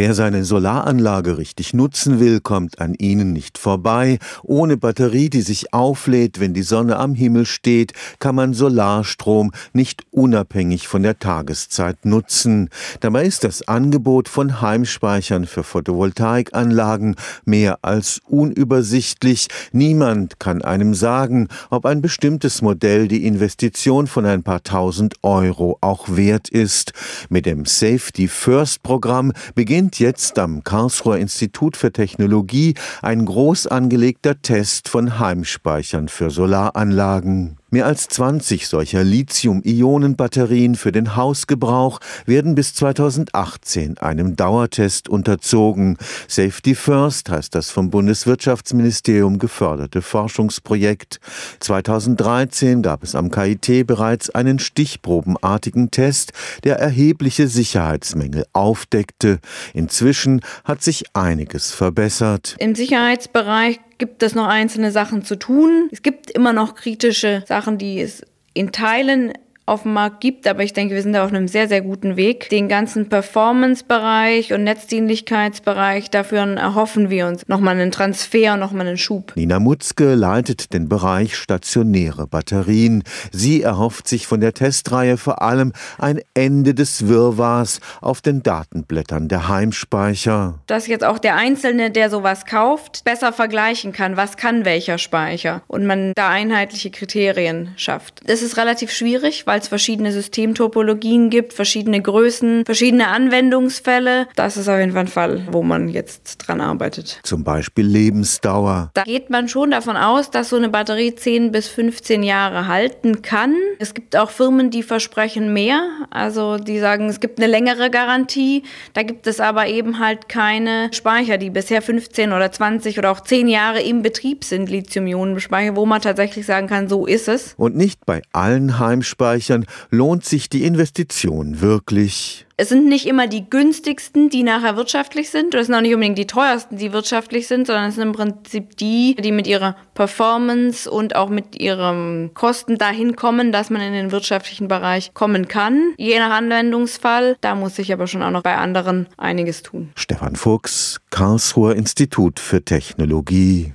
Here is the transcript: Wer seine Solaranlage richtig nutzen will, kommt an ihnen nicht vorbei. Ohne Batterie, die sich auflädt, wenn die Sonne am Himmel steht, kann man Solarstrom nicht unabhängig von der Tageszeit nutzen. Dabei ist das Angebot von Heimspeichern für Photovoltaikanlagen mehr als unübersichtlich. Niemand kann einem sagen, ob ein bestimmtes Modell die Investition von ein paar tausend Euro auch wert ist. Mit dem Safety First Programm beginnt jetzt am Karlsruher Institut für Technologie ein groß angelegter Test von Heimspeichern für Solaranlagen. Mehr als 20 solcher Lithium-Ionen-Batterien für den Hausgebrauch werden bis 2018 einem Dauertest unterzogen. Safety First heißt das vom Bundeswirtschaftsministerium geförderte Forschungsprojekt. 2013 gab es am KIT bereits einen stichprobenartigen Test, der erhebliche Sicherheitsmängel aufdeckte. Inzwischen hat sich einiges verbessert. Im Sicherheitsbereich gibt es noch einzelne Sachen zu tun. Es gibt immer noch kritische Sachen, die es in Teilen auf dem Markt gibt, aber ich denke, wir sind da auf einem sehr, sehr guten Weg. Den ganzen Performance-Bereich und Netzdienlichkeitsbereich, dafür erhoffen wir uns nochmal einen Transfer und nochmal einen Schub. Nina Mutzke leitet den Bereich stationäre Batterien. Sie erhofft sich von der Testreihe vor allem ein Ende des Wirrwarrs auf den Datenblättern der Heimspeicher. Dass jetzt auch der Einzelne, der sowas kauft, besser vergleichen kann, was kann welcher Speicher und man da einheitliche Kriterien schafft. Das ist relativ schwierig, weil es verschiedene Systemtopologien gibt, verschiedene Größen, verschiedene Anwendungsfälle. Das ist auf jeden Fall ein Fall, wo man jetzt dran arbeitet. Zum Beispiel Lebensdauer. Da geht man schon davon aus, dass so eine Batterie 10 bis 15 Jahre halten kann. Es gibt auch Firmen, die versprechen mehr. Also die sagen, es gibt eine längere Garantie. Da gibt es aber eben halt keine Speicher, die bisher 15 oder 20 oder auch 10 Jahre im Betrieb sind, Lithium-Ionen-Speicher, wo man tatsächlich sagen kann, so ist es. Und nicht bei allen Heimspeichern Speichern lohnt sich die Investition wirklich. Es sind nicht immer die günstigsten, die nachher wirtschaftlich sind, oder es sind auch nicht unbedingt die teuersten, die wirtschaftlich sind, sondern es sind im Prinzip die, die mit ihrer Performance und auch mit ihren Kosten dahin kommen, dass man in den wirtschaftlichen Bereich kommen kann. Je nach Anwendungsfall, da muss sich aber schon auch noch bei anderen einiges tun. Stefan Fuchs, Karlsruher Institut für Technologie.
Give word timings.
Wer 0.00 0.14
seine 0.14 0.46
Solaranlage 0.46 1.36
richtig 1.36 1.74
nutzen 1.74 2.20
will, 2.20 2.40
kommt 2.40 2.80
an 2.80 2.94
ihnen 2.94 3.34
nicht 3.34 3.58
vorbei. 3.58 4.18
Ohne 4.42 4.78
Batterie, 4.78 5.28
die 5.28 5.42
sich 5.42 5.74
auflädt, 5.74 6.40
wenn 6.40 6.54
die 6.54 6.62
Sonne 6.62 6.96
am 6.96 7.14
Himmel 7.14 7.44
steht, 7.44 7.92
kann 8.18 8.34
man 8.34 8.54
Solarstrom 8.54 9.52
nicht 9.74 10.04
unabhängig 10.10 10.88
von 10.88 11.02
der 11.02 11.18
Tageszeit 11.18 12.06
nutzen. 12.06 12.70
Dabei 13.00 13.26
ist 13.26 13.44
das 13.44 13.68
Angebot 13.68 14.30
von 14.30 14.62
Heimspeichern 14.62 15.44
für 15.44 15.64
Photovoltaikanlagen 15.64 17.16
mehr 17.44 17.80
als 17.82 18.22
unübersichtlich. 18.26 19.48
Niemand 19.72 20.40
kann 20.40 20.62
einem 20.62 20.94
sagen, 20.94 21.48
ob 21.68 21.84
ein 21.84 22.00
bestimmtes 22.00 22.62
Modell 22.62 23.06
die 23.06 23.26
Investition 23.26 24.06
von 24.06 24.24
ein 24.24 24.44
paar 24.44 24.62
tausend 24.62 25.16
Euro 25.20 25.76
auch 25.82 26.16
wert 26.16 26.48
ist. 26.48 26.94
Mit 27.28 27.44
dem 27.44 27.66
Safety 27.66 28.28
First 28.28 28.82
Programm 28.82 29.34
beginnt 29.54 29.89
jetzt 29.98 30.38
am 30.38 30.64
Karlsruher 30.64 31.18
Institut 31.18 31.76
für 31.76 31.92
Technologie 31.92 32.74
ein 33.02 33.24
groß 33.24 33.66
angelegter 33.66 34.40
Test 34.40 34.88
von 34.88 35.18
Heimspeichern 35.18 36.08
für 36.08 36.30
Solaranlagen. 36.30 37.59
Mehr 37.72 37.86
als 37.86 38.08
20 38.08 38.66
solcher 38.66 39.04
Lithium-Ionen-Batterien 39.04 40.74
für 40.74 40.90
den 40.90 41.14
Hausgebrauch 41.14 42.00
werden 42.26 42.56
bis 42.56 42.74
2018 42.74 43.98
einem 43.98 44.34
Dauertest 44.34 45.08
unterzogen. 45.08 45.96
Safety 46.26 46.74
First 46.74 47.30
heißt 47.30 47.54
das 47.54 47.70
vom 47.70 47.90
Bundeswirtschaftsministerium 47.90 49.38
geförderte 49.38 50.02
Forschungsprojekt. 50.02 51.20
2013 51.60 52.82
gab 52.82 53.04
es 53.04 53.14
am 53.14 53.30
KIT 53.30 53.86
bereits 53.86 54.30
einen 54.30 54.58
stichprobenartigen 54.58 55.92
Test, 55.92 56.32
der 56.64 56.76
erhebliche 56.80 57.46
Sicherheitsmängel 57.46 58.46
aufdeckte. 58.52 59.38
Inzwischen 59.74 60.40
hat 60.64 60.82
sich 60.82 61.04
einiges 61.14 61.70
verbessert. 61.70 62.56
Im 62.58 62.74
Sicherheitsbereich 62.74 63.78
gibt 64.00 64.24
es 64.24 64.34
noch 64.34 64.48
einzelne 64.48 64.90
Sachen 64.90 65.22
zu 65.22 65.36
tun. 65.36 65.88
Es 65.92 66.02
gibt 66.02 66.30
immer 66.30 66.52
noch 66.52 66.74
kritische 66.74 67.44
Sachen, 67.46 67.78
die 67.78 68.00
es 68.00 68.26
in 68.54 68.72
Teilen 68.72 69.32
auf 69.70 69.82
dem 69.84 69.92
Markt 69.92 70.20
gibt, 70.20 70.48
aber 70.48 70.64
ich 70.64 70.72
denke, 70.72 70.94
wir 70.94 71.02
sind 71.02 71.12
da 71.12 71.24
auf 71.24 71.30
einem 71.30 71.46
sehr, 71.46 71.68
sehr 71.68 71.80
guten 71.80 72.16
Weg. 72.16 72.48
Den 72.50 72.68
ganzen 72.68 73.08
Performance-Bereich 73.08 74.52
und 74.52 74.64
Netzdienlichkeitsbereich, 74.64 76.10
dafür 76.10 76.40
erhoffen 76.40 77.08
wir 77.08 77.28
uns 77.28 77.46
nochmal 77.46 77.76
einen 77.76 77.92
Transfer 77.92 78.54
und 78.54 78.60
nochmal 78.60 78.88
einen 78.88 78.98
Schub. 78.98 79.32
Nina 79.36 79.60
Mutzke 79.60 80.14
leitet 80.14 80.72
den 80.72 80.88
Bereich 80.88 81.36
stationäre 81.36 82.26
Batterien. 82.26 83.04
Sie 83.30 83.62
erhofft 83.62 84.08
sich 84.08 84.26
von 84.26 84.40
der 84.40 84.54
Testreihe 84.54 85.16
vor 85.16 85.40
allem 85.40 85.72
ein 85.98 86.20
Ende 86.34 86.74
des 86.74 87.06
Wirrwarrs 87.06 87.80
auf 88.00 88.20
den 88.20 88.42
Datenblättern 88.42 89.28
der 89.28 89.48
Heimspeicher. 89.48 90.58
Dass 90.66 90.88
jetzt 90.88 91.04
auch 91.04 91.18
der 91.18 91.36
Einzelne, 91.36 91.92
der 91.92 92.10
sowas 92.10 92.44
kauft, 92.44 93.04
besser 93.04 93.32
vergleichen 93.32 93.92
kann, 93.92 94.16
was 94.16 94.36
kann 94.36 94.64
welcher 94.64 94.98
Speicher 94.98 95.62
und 95.68 95.86
man 95.86 96.12
da 96.16 96.28
einheitliche 96.28 96.90
Kriterien 96.90 97.72
schafft. 97.76 98.22
Das 98.26 98.42
ist 98.42 98.56
relativ 98.56 98.90
schwierig, 98.90 99.46
weil 99.46 99.59
es 99.62 99.68
verschiedene 99.68 100.12
Systemtopologien 100.12 101.30
gibt, 101.30 101.52
verschiedene 101.52 102.00
Größen, 102.00 102.64
verschiedene 102.64 103.08
Anwendungsfälle. 103.08 104.28
Das 104.36 104.56
ist 104.56 104.68
auf 104.68 104.78
jeden 104.78 104.92
Fall 104.92 105.00
ein 105.00 105.08
Fall, 105.08 105.46
wo 105.50 105.62
man 105.62 105.88
jetzt 105.88 106.38
dran 106.38 106.60
arbeitet. 106.60 107.20
Zum 107.22 107.44
Beispiel 107.44 107.86
Lebensdauer. 107.86 108.90
Da 108.94 109.02
geht 109.02 109.30
man 109.30 109.48
schon 109.48 109.70
davon 109.70 109.96
aus, 109.96 110.30
dass 110.30 110.50
so 110.50 110.56
eine 110.56 110.68
Batterie 110.68 111.14
10 111.14 111.52
bis 111.52 111.68
15 111.68 112.22
Jahre 112.22 112.66
halten 112.66 113.22
kann. 113.22 113.54
Es 113.78 113.94
gibt 113.94 114.16
auch 114.16 114.30
Firmen, 114.30 114.70
die 114.70 114.82
versprechen 114.82 115.52
mehr. 115.52 115.88
Also 116.10 116.56
die 116.56 116.78
sagen, 116.78 117.08
es 117.08 117.20
gibt 117.20 117.38
eine 117.38 117.50
längere 117.50 117.90
Garantie. 117.90 118.62
Da 118.94 119.02
gibt 119.02 119.26
es 119.26 119.40
aber 119.40 119.66
eben 119.66 119.98
halt 119.98 120.28
keine 120.28 120.90
Speicher, 120.92 121.38
die 121.38 121.50
bisher 121.50 121.82
15 121.82 122.32
oder 122.32 122.52
20 122.52 122.98
oder 122.98 123.10
auch 123.10 123.20
10 123.20 123.48
Jahre 123.48 123.80
im 123.80 124.02
Betrieb 124.02 124.44
sind, 124.44 124.70
Lithium-Ionen-Speicher, 124.70 125.76
wo 125.76 125.86
man 125.86 126.00
tatsächlich 126.00 126.46
sagen 126.46 126.66
kann, 126.66 126.88
so 126.88 127.06
ist 127.06 127.28
es. 127.28 127.54
Und 127.56 127.76
nicht 127.76 128.06
bei 128.06 128.22
allen 128.32 128.78
Heimspeichern 128.78 129.49
Speichern 129.50 129.66
lohnt 129.90 130.24
sich 130.24 130.48
die 130.48 130.64
Investition 130.64 131.60
wirklich. 131.60 132.46
Es 132.56 132.68
sind 132.68 132.88
nicht 132.88 133.06
immer 133.06 133.26
die 133.26 133.48
günstigsten, 133.48 134.28
die 134.28 134.42
nachher 134.42 134.76
wirtschaftlich 134.76 135.30
sind, 135.30 135.54
oder 135.54 135.60
es 135.60 135.66
sind 135.66 135.74
auch 135.76 135.80
nicht 135.80 135.94
unbedingt 135.94 136.18
die 136.18 136.26
teuersten, 136.26 136.76
die 136.76 136.92
wirtschaftlich 136.92 137.48
sind, 137.48 137.66
sondern 137.66 137.88
es 137.88 137.94
sind 137.94 138.08
im 138.08 138.12
Prinzip 138.12 138.76
die, 138.76 139.16
die 139.16 139.32
mit 139.32 139.46
ihrer 139.46 139.76
Performance 139.94 140.90
und 140.90 141.16
auch 141.16 141.30
mit 141.30 141.58
ihren 141.58 142.32
Kosten 142.34 142.76
dahin 142.76 143.16
kommen, 143.16 143.50
dass 143.50 143.70
man 143.70 143.80
in 143.80 143.94
den 143.94 144.12
wirtschaftlichen 144.12 144.68
Bereich 144.68 145.14
kommen 145.14 145.48
kann. 145.48 145.94
Je 145.96 146.18
nach 146.18 146.30
Anwendungsfall, 146.30 147.36
da 147.40 147.54
muss 147.54 147.76
sich 147.76 147.92
aber 147.92 148.06
schon 148.06 148.22
auch 148.22 148.30
noch 148.30 148.42
bei 148.42 148.56
anderen 148.56 149.06
einiges 149.16 149.62
tun. 149.62 149.90
Stefan 149.96 150.36
Fuchs, 150.36 151.00
Karlsruher 151.10 151.74
Institut 151.74 152.38
für 152.38 152.62
Technologie. 152.62 153.68